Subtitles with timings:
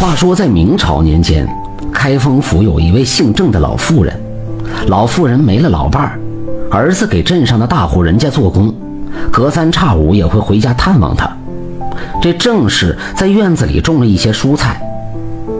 [0.00, 1.44] 话说，在明朝年间，
[1.92, 4.16] 开封府有一位姓郑的老妇人。
[4.86, 6.20] 老妇人没了老伴儿，
[6.70, 8.72] 儿子给镇上的大户人家做工，
[9.32, 11.28] 隔三差五也会回家探望她。
[12.22, 14.80] 这郑氏在院子里种了一些蔬菜，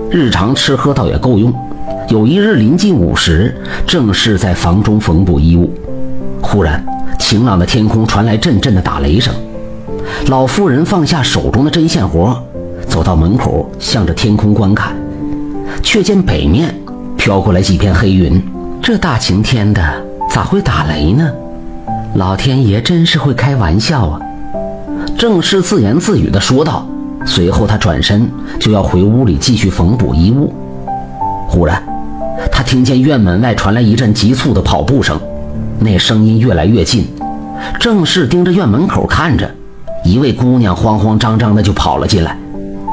[0.09, 1.53] 日常吃喝倒也够用。
[2.09, 3.53] 有一日临近午时，
[3.89, 5.69] 郑氏在房中缝补衣物，
[6.41, 6.87] 忽然
[7.19, 9.35] 晴朗的天空传来阵阵的打雷声。
[10.29, 12.41] 老妇人放下手中的针线活，
[12.89, 14.97] 走到门口，向着天空观看，
[15.83, 16.75] 却见北面
[17.17, 18.43] 飘过来几片黑云。
[18.83, 19.81] 这大晴天的，
[20.31, 21.31] 咋会打雷呢？
[22.15, 24.21] 老天爷真是会开玩笑啊！
[25.17, 26.87] 郑氏自言自语地说道。
[27.27, 28.27] 随后，他转身
[28.59, 30.55] 就要回屋里继续缝补衣物。
[31.49, 31.83] 忽然，
[32.51, 35.21] 他听见院门外传来一阵急促的跑步声，
[35.81, 37.07] 那声音越来越近。
[37.79, 39.51] 郑氏盯着院门口看着，
[40.05, 42.39] 一位姑娘慌慌张张的就跑了进来，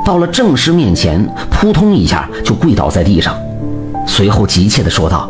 [0.05, 3.35] 到了郑氏面前，扑通一下就跪倒在地上，
[4.05, 5.27] 随后急切地说道。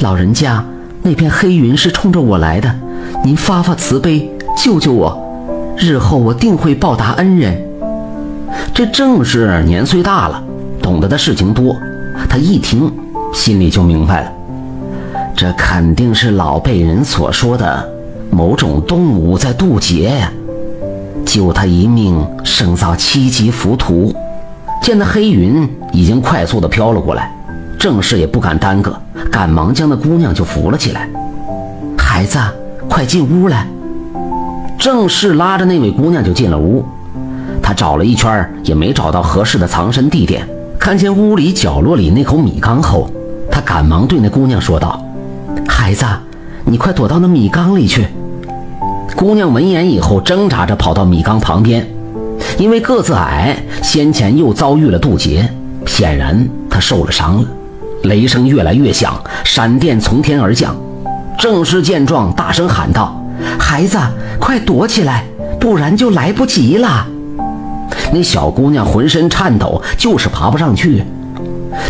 [0.00, 0.64] 老人家，
[1.02, 2.74] 那片黑云是冲着我来的，
[3.22, 5.22] 您发发慈悲，救救我，
[5.76, 7.62] 日后我定会报答恩人。
[8.72, 10.42] 这正是年岁大了，
[10.80, 11.76] 懂得的事情多，
[12.30, 12.90] 他一听，
[13.34, 14.32] 心里就明白了，
[15.36, 17.86] 这肯定是老辈人所说的
[18.30, 20.32] 某种动物在渡劫呀，
[21.24, 24.14] 救他一命胜造七级浮屠。
[24.82, 27.30] 见那黑云已经快速的飘了过来。
[27.78, 28.96] 郑氏也不敢耽搁，
[29.30, 31.08] 赶忙将那姑娘就扶了起来。
[31.98, 32.38] 孩子，
[32.88, 33.66] 快进屋来。
[34.78, 36.84] 郑氏拉着那位姑娘就进了屋。
[37.60, 40.46] 他找了一圈，也没找到合适的藏身地点。
[40.78, 43.08] 看见屋里角落里那口米缸后，
[43.50, 45.00] 他赶忙对那姑娘说道
[45.68, 46.04] ：“孩子，
[46.64, 48.06] 你快躲到那米缸里去。”
[49.22, 51.88] 姑娘闻言以后，挣扎着跑到米缸旁边。
[52.58, 55.48] 因为个子矮，先前又遭遇了渡劫，
[55.86, 57.48] 显然她受了伤了。
[58.02, 60.74] 雷声越来越响，闪电从天而降。
[61.38, 63.16] 郑氏见状，大声喊道
[63.60, 63.96] ：“孩子，
[64.40, 65.24] 快躲起来，
[65.60, 67.06] 不然就来不及了！”
[68.12, 71.04] 那小姑娘浑身颤抖，就是爬不上去。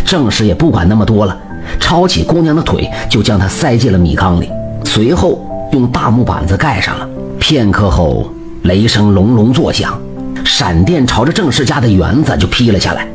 [0.05, 1.35] 郑氏也不管那么多了，
[1.79, 4.51] 抄起姑娘的腿，就将她塞进了米缸里，
[4.85, 7.09] 随后用大木板子盖上了。
[7.43, 8.31] 片刻后，
[8.61, 9.99] 雷声隆隆作响，
[10.45, 13.05] 闪电朝着郑氏家的园子就劈了下来。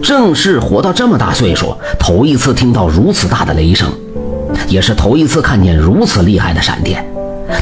[0.00, 3.90] 郑氏活到这么大岁数，头一次听到如此大的雷声，
[4.68, 7.04] 也是头一次看见如此厉害的闪电。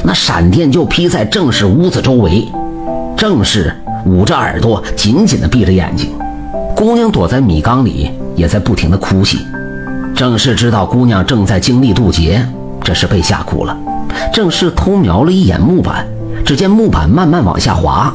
[0.05, 2.47] 那闪电就劈在郑氏屋子周围，
[3.17, 3.75] 郑氏
[4.05, 6.11] 捂着耳朵，紧紧地闭着眼睛。
[6.77, 9.39] 姑娘躲在米缸里，也在不停地哭泣。
[10.15, 12.47] 郑氏知道姑娘正在经历渡劫，
[12.85, 13.75] 这是被吓哭了。
[14.33, 16.07] 郑氏偷瞄了一眼木板，
[16.45, 18.13] 只见木板慢慢往下滑，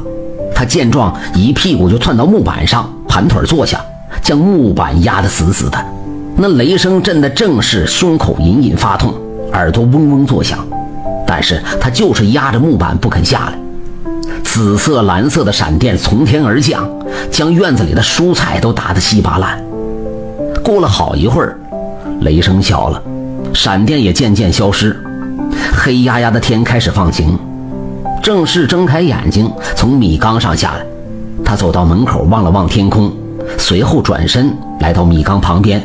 [0.54, 3.80] 他见状一屁股就窜到木板上，盘腿坐下。
[4.22, 5.78] 将木板压得死死的，
[6.36, 9.14] 那雷声震得郑氏胸口隐隐发痛，
[9.54, 10.66] 耳朵嗡嗡作响，
[11.28, 13.60] 但是他就是压着木板不肯下来。
[14.44, 16.90] 紫色、蓝色的闪电从天而降，
[17.30, 19.62] 将院子里的蔬菜都打得稀巴烂。
[20.64, 21.60] 过了好一会儿，
[22.22, 23.00] 雷声小了，
[23.54, 25.00] 闪电也渐渐消失，
[25.86, 27.38] 黑压压的天开始放晴。
[28.24, 30.84] 郑氏睁开眼睛，从米缸上下来，
[31.46, 33.14] 他走到门口望了望天空。
[33.56, 35.80] 随后转身来到米缸旁边，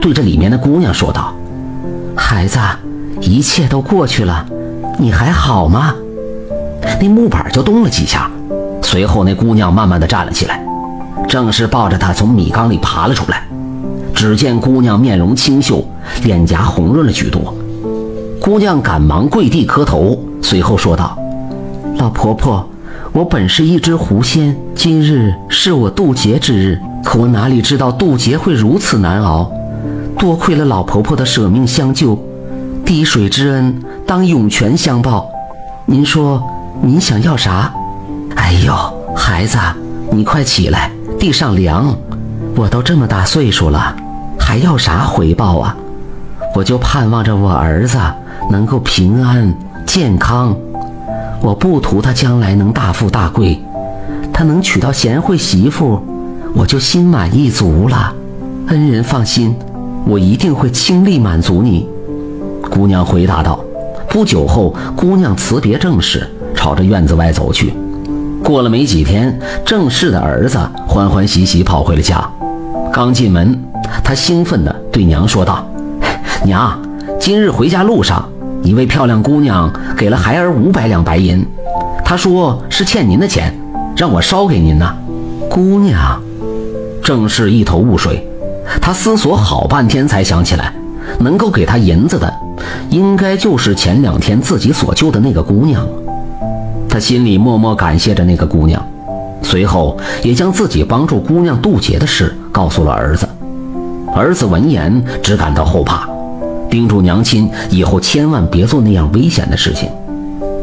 [0.00, 1.32] 对着里面的姑娘说道
[2.18, 2.58] ：“孩子，
[3.20, 4.44] 一切都过去了，
[4.98, 5.94] 你还好吗？”
[7.00, 8.28] 那木板就动了几下，
[8.82, 10.60] 随后那姑娘慢慢的站了起来，
[11.28, 13.44] 正是抱着她从米缸里爬了出来。
[14.12, 15.84] 只见姑娘面容清秀，
[16.24, 17.54] 脸颊红润了许多。
[18.40, 21.16] 姑娘赶忙跪地磕头，随后说道
[21.98, 22.66] ：“老婆婆。”
[23.12, 29.50] 我本是一只狐仙，今日是我渡劫之日，可我哪里知道渡劫会如此难熬？
[30.16, 32.16] 多亏了老婆婆的舍命相救，
[32.84, 35.28] 滴水之恩当涌泉相报。
[35.86, 36.42] 您说
[36.80, 37.72] 您想要啥？
[38.36, 38.72] 哎呦，
[39.14, 39.58] 孩子，
[40.12, 41.94] 你快起来，地上凉。
[42.56, 43.94] 我都这么大岁数了，
[44.38, 45.76] 还要啥回报啊？
[46.54, 47.98] 我就盼望着我儿子
[48.50, 49.54] 能够平安
[49.86, 50.54] 健康。
[51.40, 53.58] 我不图他将来能大富大贵，
[54.32, 55.98] 他能娶到贤惠媳妇，
[56.54, 58.12] 我就心满意足了。
[58.66, 59.54] 恩人放心，
[60.06, 61.88] 我一定会倾力满足你。”
[62.70, 63.58] 姑娘回答道。
[64.08, 67.72] 不久后，姑娘辞别郑氏，朝着院子外走去。
[68.42, 72.28] 过了没几天，郑氏的儿子欢欢喜喜跑回了家。
[72.92, 73.56] 刚进门，
[74.02, 75.64] 他兴奋地对娘说道
[76.44, 76.76] ：“娘，
[77.20, 78.28] 今日回家路上。”
[78.62, 81.44] 一位漂亮姑娘给了孩儿五百两白银，
[82.04, 83.52] 她说是欠您的钱，
[83.96, 84.94] 让我捎给您呢。
[85.48, 86.20] 姑娘，
[87.02, 88.26] 正是一头雾水。
[88.80, 90.72] 他思索好半天，才想起来，
[91.18, 92.32] 能够给他银子的，
[92.88, 95.84] 应该就是前两天自己所救的那个姑娘。
[96.88, 98.80] 他心里默默感谢着那个姑娘，
[99.42, 103.28] 随后也将自己帮助姑娘渡劫的事告诉了儿子。
[104.14, 106.08] 儿子闻言只感到后怕，
[106.70, 109.88] 叮嘱娘亲以后千万别做那样危险的事情。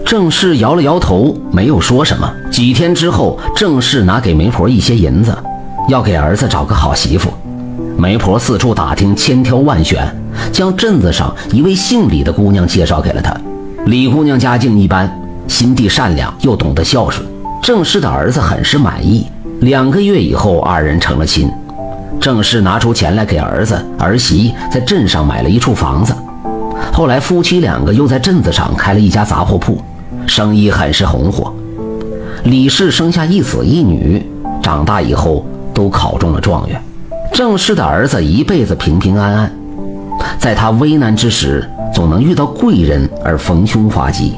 [0.06, 2.32] 郑氏摇了摇头，没有说什么。
[2.50, 5.38] 几天之后，郑氏拿给媒婆一些银子，
[5.90, 7.30] 要给儿子找个好媳妇。
[7.98, 10.08] 媒婆四处打听，千挑万选，
[10.52, 13.36] 将镇子上一位姓李的姑娘介绍给了他。
[13.86, 15.12] 李姑娘家境一般，
[15.48, 17.28] 心地善良，又懂得孝顺。
[17.62, 19.26] 郑氏的儿子很是满意。
[19.60, 21.50] 两个月以后，二人成了亲。
[22.20, 26.14] 郑氏拿出钱来给儿子儿媳在镇上买了一处房子。
[26.92, 29.80] 后来夫妻两个又在镇子上开了一家杂货铺。
[30.26, 31.54] 生意很是红火，
[32.44, 34.22] 李氏生下一子一女，
[34.62, 36.82] 长大以后都考中了状元。
[37.34, 39.52] 郑氏的儿子一辈子平平安安，
[40.38, 44.34] 在他危难之时，总能遇到贵人而逢凶化吉。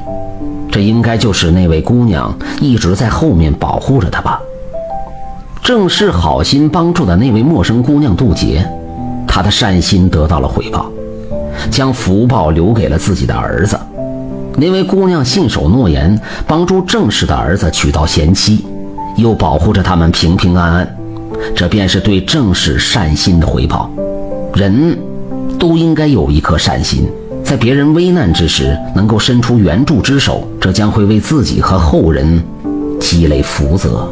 [0.71, 2.31] 这应该就是那位姑娘
[2.61, 4.39] 一直在后面保护着他吧。
[5.69, 8.67] 郑氏好心帮助的那位陌生姑娘渡劫，
[9.27, 10.91] 她的善心得到了回报，
[11.69, 13.79] 将福报留给了自己的儿子。
[14.57, 18.65] 那位姑娘信守诺言，帮助郑氏的儿子娶到贤妻，
[19.15, 20.97] 又保护着他们平平安安，
[21.55, 23.91] 这便是对郑氏善心的回报。
[24.55, 24.97] 人
[25.59, 27.07] 都应该有一颗善心，
[27.43, 32.43] 在别人危难之时能够伸出援助之手，这将会为自己和后人
[32.99, 34.11] 积累福泽。